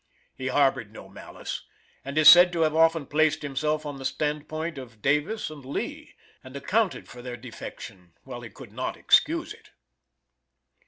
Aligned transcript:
He 0.35 0.47
harbored 0.47 0.91
no 0.91 1.07
malice, 1.07 1.67
and 2.03 2.17
is 2.17 2.27
said 2.27 2.51
to 2.53 2.61
have 2.61 2.75
often 2.75 3.05
placed 3.05 3.43
himself 3.43 3.85
on 3.85 3.97
the 3.97 4.03
stand 4.05 4.49
point 4.49 4.79
of 4.79 4.99
Davis 4.99 5.51
and 5.51 5.63
Lee, 5.63 6.15
and 6.43 6.55
accounted 6.55 7.07
for 7.07 7.21
their 7.21 7.37
defection 7.37 8.13
while 8.23 8.41
he 8.41 8.49
could 8.49 8.71
not 8.71 8.97
excuse 8.97 9.53
it. 9.53 9.69